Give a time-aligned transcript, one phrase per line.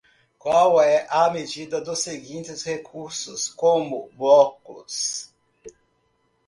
[0.39, 5.29] Qual é a medida dos seguintes recursos como blocos?